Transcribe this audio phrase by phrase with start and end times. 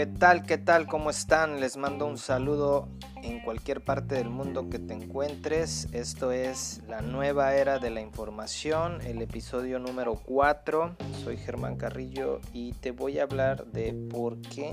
[0.00, 0.46] ¿Qué tal?
[0.46, 0.86] ¿Qué tal?
[0.86, 1.60] ¿Cómo están?
[1.60, 2.88] Les mando un saludo
[3.22, 5.88] en cualquier parte del mundo que te encuentres.
[5.92, 10.96] Esto es la nueva era de la información, el episodio número 4.
[11.22, 14.72] Soy Germán Carrillo y te voy a hablar de por qué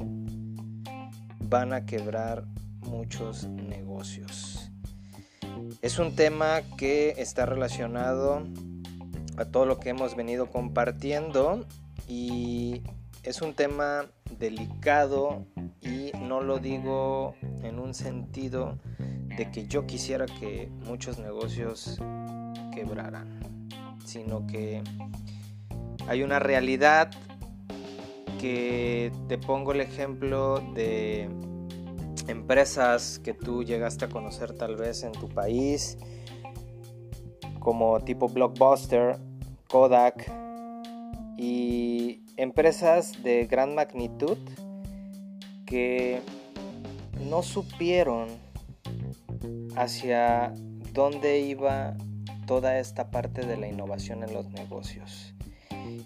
[1.39, 2.45] van a quebrar
[2.79, 4.71] muchos negocios.
[5.81, 8.47] Es un tema que está relacionado
[9.35, 11.65] a todo lo que hemos venido compartiendo
[12.07, 12.81] y
[13.23, 14.05] es un tema
[14.39, 15.45] delicado
[15.81, 18.77] y no lo digo en un sentido
[19.37, 21.99] de que yo quisiera que muchos negocios
[22.73, 23.67] quebraran,
[24.05, 24.83] sino que
[26.07, 27.11] hay una realidad
[28.39, 31.29] que te pongo el ejemplo de
[32.27, 35.97] empresas que tú llegaste a conocer tal vez en tu país,
[37.59, 39.17] como tipo Blockbuster,
[39.67, 40.46] Kodak
[41.37, 44.37] y empresas de gran magnitud
[45.65, 46.21] que
[47.29, 48.27] no supieron
[49.75, 50.53] hacia
[50.93, 51.95] dónde iba
[52.47, 55.33] toda esta parte de la innovación en los negocios.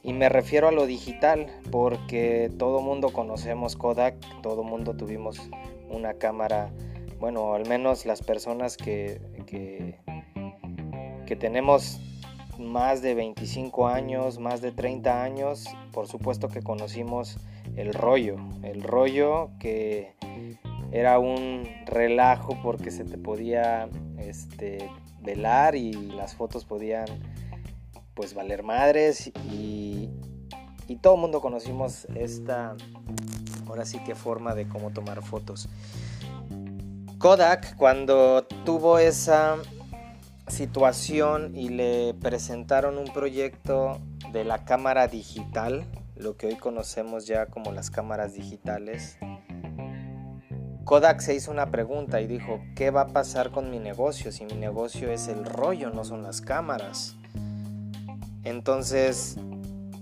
[0.03, 5.39] Y me refiero a lo digital porque todo mundo conocemos Kodak, todo mundo tuvimos
[5.89, 6.71] una cámara,
[7.19, 9.99] bueno, al menos las personas que, que,
[11.25, 11.99] que tenemos
[12.59, 17.38] más de 25 años, más de 30 años, por supuesto que conocimos
[17.75, 20.13] el rollo, el rollo que
[20.91, 24.89] era un relajo porque se te podía este,
[25.22, 27.05] velar y las fotos podían
[28.13, 30.09] pues valer madres y,
[30.88, 32.75] y todo el mundo conocimos esta,
[33.67, 35.69] ahora sí que forma de cómo tomar fotos.
[37.17, 39.57] Kodak cuando tuvo esa
[40.52, 43.99] situación y le presentaron un proyecto
[44.31, 45.85] de la cámara digital,
[46.16, 49.17] lo que hoy conocemos ya como las cámaras digitales.
[50.84, 54.45] Kodak se hizo una pregunta y dijo, ¿qué va a pasar con mi negocio si
[54.45, 57.16] mi negocio es el rollo, no son las cámaras?
[58.44, 59.38] Entonces,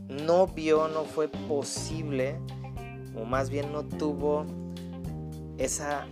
[0.08, 2.40] no vio, no fue posible,
[3.16, 4.46] o más bien no tuvo
[5.58, 6.08] esa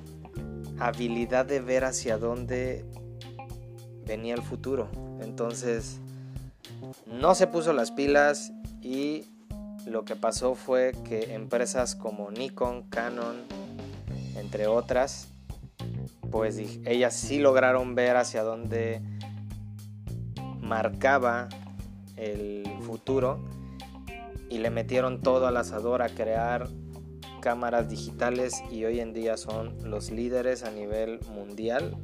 [0.79, 2.85] habilidad de ver hacia dónde
[4.07, 4.87] venía el futuro.
[5.21, 5.99] Entonces,
[7.05, 8.51] no se puso las pilas
[8.81, 9.25] y
[9.85, 13.37] lo que pasó fue que empresas como Nikon, Canon,
[14.35, 15.29] entre otras,
[16.31, 19.01] pues ellas sí lograron ver hacia dónde
[20.61, 21.47] marcaba
[22.15, 23.39] el futuro
[24.49, 26.67] y le metieron todo al asador a crear
[27.41, 31.95] cámaras digitales y hoy en día son los líderes a nivel mundial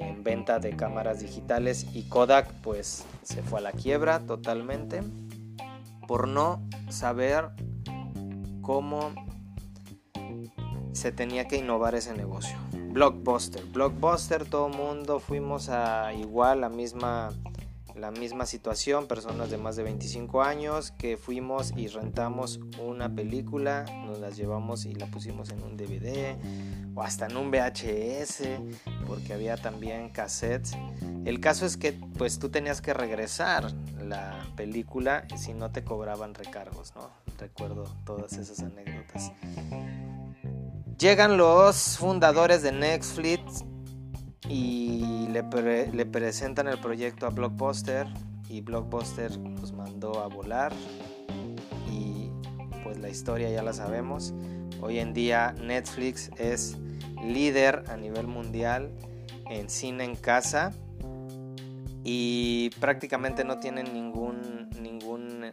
[0.00, 5.02] en venta de cámaras digitales y Kodak pues se fue a la quiebra totalmente
[6.08, 7.50] por no saber
[8.62, 9.12] cómo
[10.92, 12.56] se tenía que innovar ese negocio.
[12.72, 17.28] Blockbuster, Blockbuster, todo mundo fuimos a igual la misma
[18.00, 23.84] la misma situación, personas de más de 25 años que fuimos y rentamos una película,
[24.06, 26.36] nos las llevamos y la pusimos en un DVD
[26.94, 28.42] o hasta en un VHS,
[29.06, 30.76] porque había también cassettes.
[31.24, 33.70] El caso es que pues tú tenías que regresar
[34.02, 37.10] la película si no te cobraban recargos, ¿no?
[37.38, 39.32] Recuerdo todas esas anécdotas.
[40.98, 43.64] Llegan los fundadores de Netflix
[44.48, 48.06] y le, presentan el proyecto a Blockbuster
[48.48, 50.72] y Blockbuster los mandó a volar
[51.90, 52.30] y
[52.82, 54.34] pues la historia ya la sabemos.
[54.80, 56.76] Hoy en día Netflix es
[57.24, 58.90] líder a nivel mundial
[59.48, 60.72] en cine en casa
[62.02, 65.52] y prácticamente no tienen ningún, ningún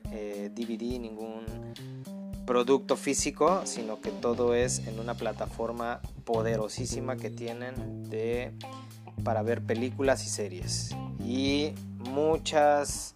[0.56, 1.46] DVD, eh, ningún
[2.46, 8.54] producto físico, sino que todo es en una plataforma poderosísima que tienen de
[9.24, 10.96] para ver películas y series.
[11.20, 13.16] Y muchas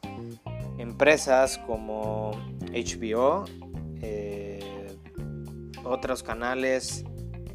[0.77, 2.31] empresas como
[2.71, 3.45] HBO,
[4.01, 4.97] eh,
[5.83, 7.03] otros canales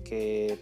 [0.04, 0.58] que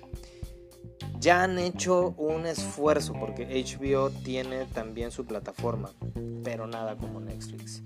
[1.19, 5.91] ya han hecho un esfuerzo porque HBO tiene también su plataforma,
[6.43, 7.83] pero nada como Netflix.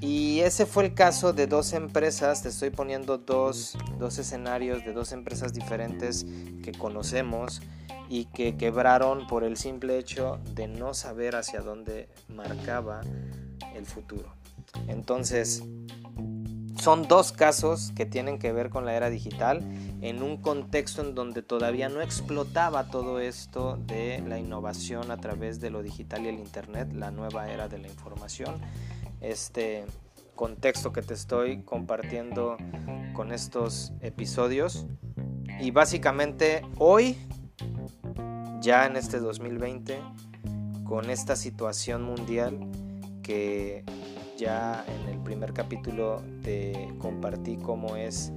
[0.00, 4.92] Y ese fue el caso de dos empresas, te estoy poniendo dos, dos escenarios de
[4.92, 6.26] dos empresas diferentes
[6.64, 7.62] que conocemos
[8.12, 13.00] y que quebraron por el simple hecho de no saber hacia dónde marcaba
[13.74, 14.34] el futuro.
[14.86, 15.62] Entonces,
[16.78, 19.62] son dos casos que tienen que ver con la era digital
[20.02, 25.58] en un contexto en donde todavía no explotaba todo esto de la innovación a través
[25.62, 28.60] de lo digital y el internet, la nueva era de la información.
[29.22, 29.86] Este,
[30.34, 32.58] contexto que te estoy compartiendo
[33.14, 34.84] con estos episodios.
[35.60, 37.16] Y básicamente hoy,
[38.62, 40.00] ya en este 2020,
[40.84, 42.60] con esta situación mundial
[43.24, 43.84] que
[44.38, 48.30] ya en el primer capítulo te compartí cómo es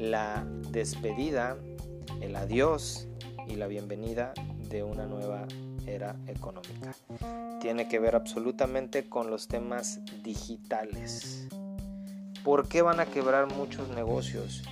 [0.00, 1.56] la despedida,
[2.20, 3.06] el adiós
[3.46, 4.32] y la bienvenida
[4.68, 5.46] de una nueva
[5.86, 6.96] era económica.
[7.60, 11.46] Tiene que ver absolutamente con los temas digitales.
[12.42, 14.64] ¿Por qué van a quebrar muchos negocios?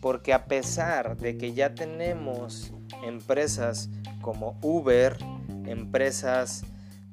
[0.00, 2.72] Porque a pesar de que ya tenemos
[3.04, 3.90] empresas
[4.22, 5.18] como Uber,
[5.66, 6.64] empresas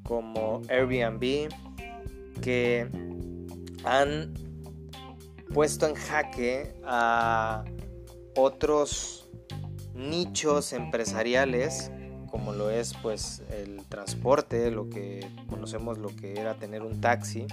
[0.04, 1.50] como Airbnb,
[2.42, 2.88] que
[3.84, 4.34] han
[5.54, 7.66] puesto en jaque a
[8.36, 9.30] otros
[9.94, 11.92] nichos empresariales
[12.30, 17.48] como lo es pues el transporte, lo que conocemos lo que era tener un taxi.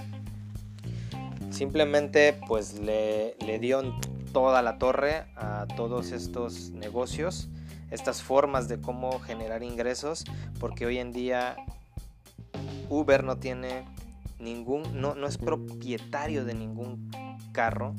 [1.49, 3.81] Simplemente pues le, le dio
[4.31, 7.49] toda la torre a todos estos negocios,
[7.91, 10.25] estas formas de cómo generar ingresos,
[10.59, 11.55] porque hoy en día
[12.89, 13.85] Uber no tiene
[14.39, 17.09] ningún, no, no es propietario de ningún
[17.51, 17.95] carro,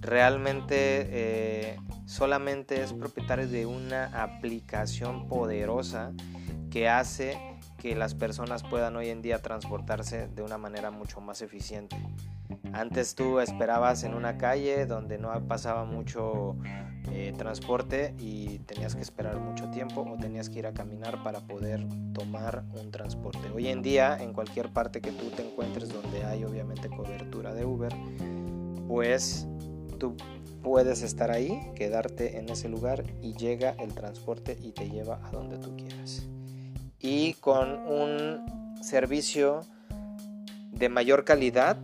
[0.00, 0.76] realmente
[1.10, 1.76] eh,
[2.06, 6.12] solamente es propietario de una aplicación poderosa
[6.70, 7.38] que hace
[7.78, 11.96] que las personas puedan hoy en día transportarse de una manera mucho más eficiente.
[12.72, 16.56] Antes tú esperabas en una calle donde no pasaba mucho
[17.12, 21.40] eh, transporte y tenías que esperar mucho tiempo o tenías que ir a caminar para
[21.40, 23.50] poder tomar un transporte.
[23.54, 27.64] Hoy en día, en cualquier parte que tú te encuentres donde hay obviamente cobertura de
[27.64, 27.94] Uber,
[28.88, 29.46] pues
[29.98, 30.16] tú
[30.62, 35.30] puedes estar ahí, quedarte en ese lugar y llega el transporte y te lleva a
[35.30, 36.26] donde tú quieras.
[37.00, 39.60] Y con un servicio
[40.72, 41.76] de mayor calidad,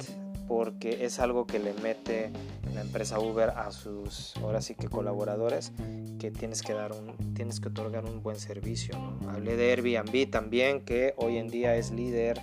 [0.48, 2.30] porque es algo que le mete
[2.74, 5.72] la empresa Uber a sus ahora sí que colaboradores
[6.18, 8.94] que tienes que dar un tienes que otorgar un buen servicio
[9.28, 12.40] hablé de Airbnb también que hoy en día es líder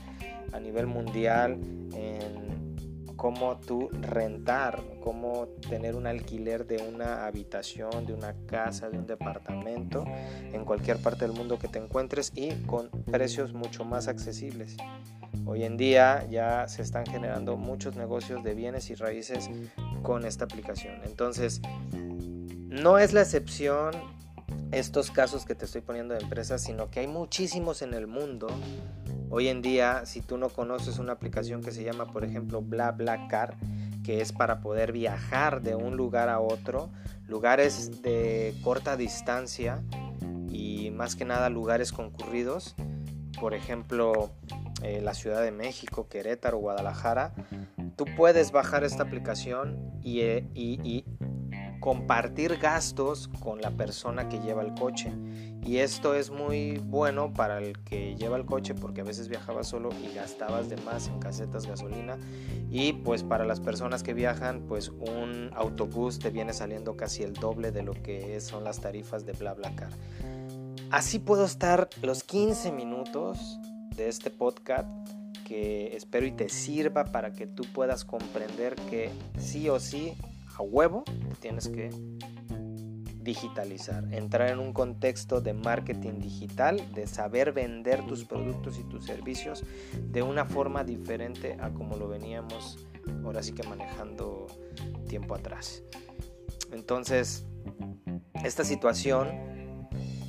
[0.51, 1.59] a nivel mundial
[1.93, 8.97] en cómo tú rentar cómo tener un alquiler de una habitación de una casa de
[8.97, 10.05] un departamento
[10.53, 14.77] en cualquier parte del mundo que te encuentres y con precios mucho más accesibles
[15.47, 19.49] Hoy en día ya se están generando muchos negocios de bienes y raíces
[20.03, 20.95] con esta aplicación.
[21.05, 21.61] Entonces,
[22.67, 23.91] no es la excepción
[24.73, 28.47] estos casos que te estoy poniendo de empresas, sino que hay muchísimos en el mundo.
[29.29, 33.55] Hoy en día, si tú no conoces una aplicación que se llama, por ejemplo, BlaBlaCar,
[34.03, 36.89] que es para poder viajar de un lugar a otro,
[37.25, 39.81] lugares de corta distancia
[40.51, 42.75] y más que nada lugares concurridos,
[43.39, 44.31] por ejemplo,
[44.83, 47.33] eh, la Ciudad de México, Querétaro, Guadalajara,
[47.95, 51.03] tú puedes bajar esta aplicación eh, y,
[51.79, 55.13] compartir gastos con la persona que lleva el coche.
[55.63, 59.67] Y esto es muy bueno para el que lleva el coche porque a veces viajabas
[59.67, 62.17] solo y gastabas de más en casetas gasolina.
[62.71, 67.33] Y pues para las personas que viajan, pues un autobús te viene saliendo casi el
[67.33, 69.91] doble de lo que son las tarifas de BlaBlaCar.
[70.89, 73.59] Así puedo estar los 15 minutos
[73.97, 74.87] de este podcast
[75.45, 80.13] que espero y te sirva para que tú puedas comprender que sí o sí,
[80.55, 81.03] a huevo,
[81.39, 81.89] tienes que
[83.19, 89.05] digitalizar, entrar en un contexto de marketing digital, de saber vender tus productos y tus
[89.05, 89.63] servicios
[90.11, 92.77] de una forma diferente a como lo veníamos
[93.23, 94.47] ahora sí que manejando
[95.09, 95.83] tiempo atrás.
[96.71, 97.45] Entonces,
[98.43, 99.27] esta situación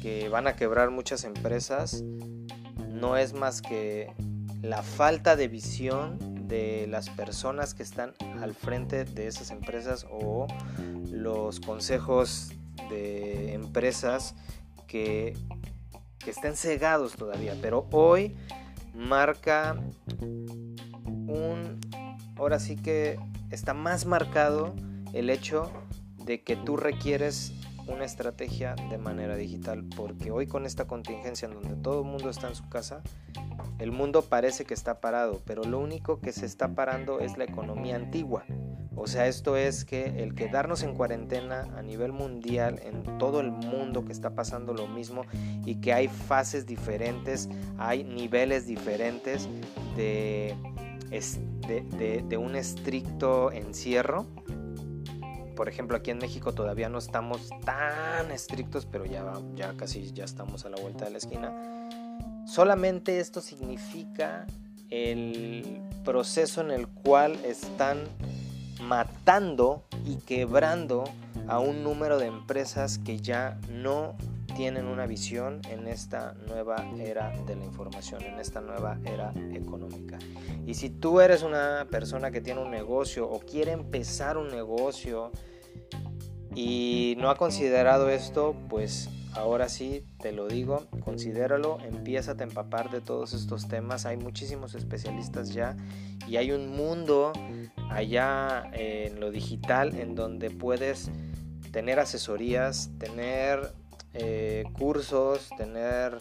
[0.01, 2.03] que van a quebrar muchas empresas
[3.01, 4.13] no es más que
[4.63, 10.47] la falta de visión de las personas que están al frente de esas empresas o
[11.11, 12.53] los consejos
[12.91, 14.35] de empresas
[14.87, 15.37] que,
[16.19, 17.55] que estén cegados todavía.
[17.61, 18.35] Pero hoy
[18.95, 19.79] marca
[20.21, 21.79] un...
[22.37, 23.19] Ahora sí que
[23.51, 24.75] está más marcado
[25.13, 25.73] el hecho
[26.25, 27.53] de que tú requieres
[27.89, 32.31] una estrategia de manera digital, porque hoy con esta contingencia en donde todo el mundo
[32.31, 33.03] está en su casa,
[33.79, 37.45] el mundo parece que está parado, pero lo único que se está parando es la
[37.45, 38.45] economía antigua.
[39.01, 43.53] O sea, esto es que el quedarnos en cuarentena a nivel mundial, en todo el
[43.53, 45.23] mundo que está pasando lo mismo
[45.65, 49.49] y que hay fases diferentes, hay niveles diferentes
[49.97, 50.57] de,
[51.11, 54.27] de, de un estricto encierro,
[55.59, 59.25] por ejemplo, aquí en México todavía no estamos tan estrictos, pero ya,
[59.57, 61.53] ya casi ya estamos a la vuelta de la esquina.
[62.47, 64.47] Solamente esto significa
[64.89, 68.05] el proceso en el cual están
[68.81, 71.03] matando y quebrando
[71.49, 74.15] a un número de empresas que ya no
[74.59, 80.19] tienen una visión en esta nueva era de la información, en esta nueva era económica.
[80.67, 85.31] Y si tú eres una persona que tiene un negocio o quiere empezar un negocio
[86.57, 92.91] y no ha considerado esto, pues ahora sí te lo digo, considéralo, empieza a empapar
[92.91, 94.07] de todos estos temas.
[94.07, 95.77] Hay muchísimos especialistas ya
[96.27, 97.33] y hay un mundo
[97.91, 101.13] allá en lo digital en donde puedes
[101.71, 103.73] tener asesorías, tener
[104.15, 106.19] eh, cursos, tener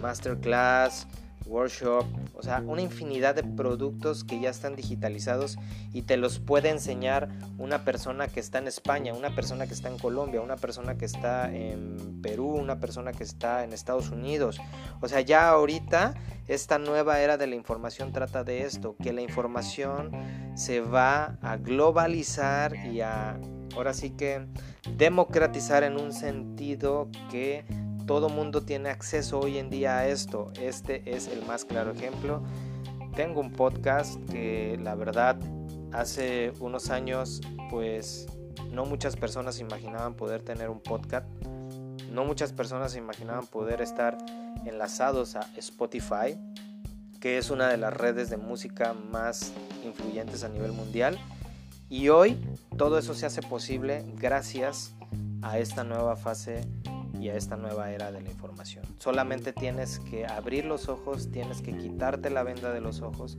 [0.00, 1.06] masterclass,
[1.50, 5.58] workshop, o sea, una infinidad de productos que ya están digitalizados
[5.92, 9.88] y te los puede enseñar una persona que está en España, una persona que está
[9.88, 14.60] en Colombia, una persona que está en Perú, una persona que está en Estados Unidos.
[15.00, 16.14] O sea, ya ahorita
[16.46, 20.12] esta nueva era de la información trata de esto, que la información
[20.54, 23.38] se va a globalizar y a,
[23.74, 24.46] ahora sí que,
[24.96, 27.64] democratizar en un sentido que
[28.06, 30.52] todo mundo tiene acceso hoy en día a esto.
[30.60, 32.42] Este es el más claro ejemplo.
[33.14, 35.38] Tengo un podcast que la verdad
[35.92, 38.26] hace unos años pues
[38.72, 41.26] no muchas personas imaginaban poder tener un podcast.
[42.10, 44.18] No muchas personas imaginaban poder estar
[44.66, 46.36] enlazados a Spotify,
[47.20, 49.52] que es una de las redes de música más
[49.84, 51.18] influyentes a nivel mundial.
[51.90, 52.38] Y hoy
[52.78, 54.94] todo eso se hace posible gracias
[55.42, 56.60] a esta nueva fase
[57.20, 58.84] y a esta nueva era de la información.
[58.98, 63.38] Solamente tienes que abrir los ojos, tienes que quitarte la venda de los ojos,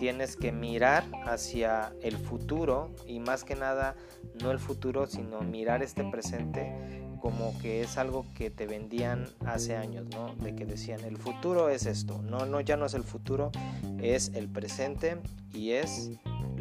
[0.00, 3.94] tienes que mirar hacia el futuro y más que nada
[4.42, 9.76] no el futuro, sino mirar este presente como que es algo que te vendían hace
[9.76, 10.34] años, ¿no?
[10.34, 12.20] De que decían, el futuro es esto.
[12.22, 13.52] No, no, ya no es el futuro,
[14.00, 15.18] es el presente
[15.54, 16.10] y es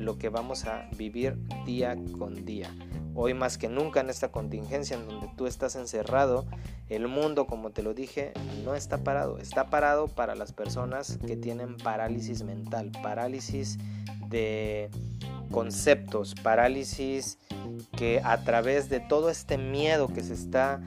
[0.01, 2.75] lo que vamos a vivir día con día.
[3.13, 6.46] Hoy más que nunca en esta contingencia en donde tú estás encerrado,
[6.89, 9.38] el mundo, como te lo dije, no está parado.
[9.38, 13.77] Está parado para las personas que tienen parálisis mental, parálisis
[14.27, 14.89] de
[15.51, 17.38] conceptos, parálisis
[17.98, 20.81] que a través de todo este miedo que se está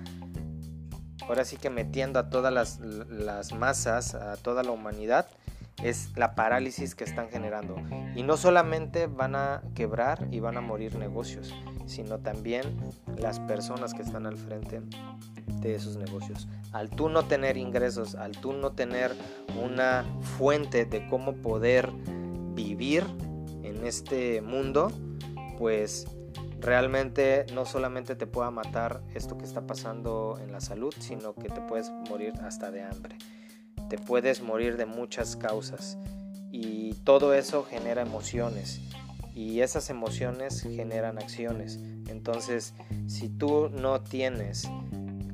[1.29, 5.27] ahora sí que metiendo a todas las, las masas, a toda la humanidad,
[5.85, 7.77] es la parálisis que están generando.
[8.17, 12.63] Y no solamente van a quebrar y van a morir negocios, sino también
[13.19, 14.81] las personas que están al frente
[15.61, 16.49] de esos negocios.
[16.73, 19.15] Al tú no tener ingresos, al tú no tener
[19.63, 20.05] una
[20.39, 21.93] fuente de cómo poder
[22.55, 23.05] vivir
[23.63, 24.91] en este mundo,
[25.59, 26.07] pues
[26.61, 31.51] realmente no solamente te pueda matar esto que está pasando en la salud, sino que
[31.51, 33.19] te puedes morir hasta de hambre
[33.89, 35.99] te puedes morir de muchas causas
[36.51, 38.81] y todo eso genera emociones
[39.35, 41.81] y esas emociones generan acciones.
[42.09, 42.75] Entonces,
[43.09, 44.69] si tú no tienes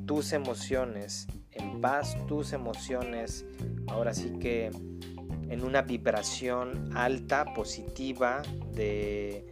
[0.05, 3.45] tus emociones en paz, tus emociones,
[3.87, 4.71] ahora sí que
[5.49, 8.41] en una vibración alta, positiva,
[8.73, 9.45] de,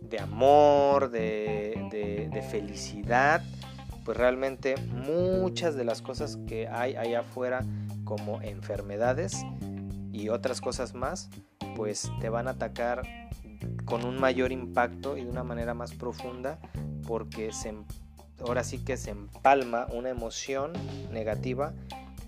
[0.00, 3.42] de amor, de, de felicidad,
[4.04, 7.64] pues realmente muchas de las cosas que hay allá afuera
[8.06, 9.44] como enfermedades
[10.12, 11.28] y otras cosas más,
[11.76, 13.02] pues te van a atacar
[13.84, 16.58] con un mayor impacto y de una manera más profunda
[17.06, 17.84] porque se, em,
[18.40, 20.72] ahora sí que se empalma una emoción
[21.12, 21.74] negativa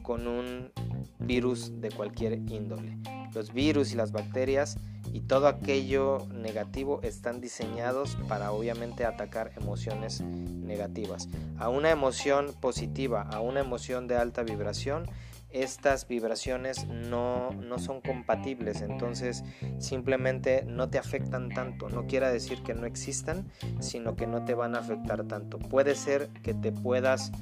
[0.02, 0.70] con un
[1.18, 2.98] virus de cualquier índole.
[3.34, 4.76] Los virus y las bacterias
[5.12, 11.28] y todo aquello negativo están diseñados para obviamente atacar emociones negativas.
[11.58, 15.08] A una emoción positiva, a una emoción de alta vibración,
[15.50, 19.44] estas vibraciones no, son compatibles, entonces
[19.78, 21.88] simplemente no te afectan tanto.
[21.88, 23.50] No quiere decir que no existan,
[23.80, 25.58] sino que no te van a afectar tanto.
[25.58, 27.32] Puede ser que te puedas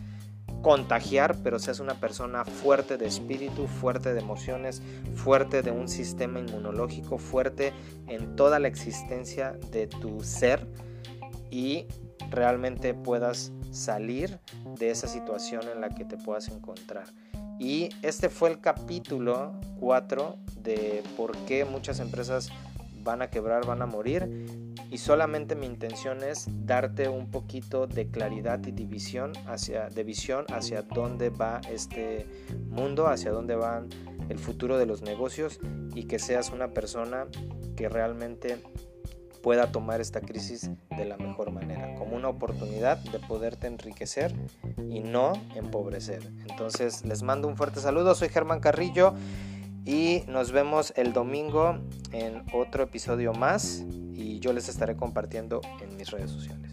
[0.62, 4.82] contagiar, pero seas una persona fuerte de espíritu, fuerte de emociones,
[5.14, 7.72] fuerte de un sistema inmunológico, fuerte
[8.06, 10.66] en toda la existencia de tu ser
[11.50, 11.86] y
[12.30, 14.38] realmente puedas salir
[14.78, 17.06] de esa situación en la que te puedas encontrar.
[17.58, 22.50] Y este fue el capítulo 4 de por qué muchas empresas
[23.06, 24.46] van a quebrar, van a morir.
[24.90, 30.44] Y solamente mi intención es darte un poquito de claridad y división hacia, de visión
[30.52, 32.26] hacia dónde va este
[32.68, 33.84] mundo, hacia dónde va
[34.28, 35.58] el futuro de los negocios
[35.94, 37.26] y que seas una persona
[37.76, 38.62] que realmente
[39.46, 44.34] pueda tomar esta crisis de la mejor manera, como una oportunidad de poderte enriquecer
[44.90, 46.28] y no empobrecer.
[46.50, 49.14] Entonces les mando un fuerte saludo, soy Germán Carrillo
[49.84, 51.78] Y nos vemos el domingo
[52.10, 53.84] en otro episodio más
[54.14, 56.65] y yo les estaré compartiendo en mis redes sociales.